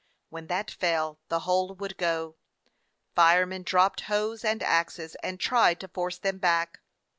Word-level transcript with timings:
When 0.29 0.47
that 0.47 0.71
fell 0.71 1.19
the 1.29 1.41
whole 1.41 1.75
would 1.75 1.95
go. 1.95 2.35
Firemen 3.13 3.61
dropped 3.61 4.01
hose 4.09 4.43
and 4.43 4.63
axes 4.63 5.13
and 5.21 5.39
tried 5.39 5.79
to 5.81 5.87
force 5.87 6.17
them 6.17 6.39
back. 6.39 6.79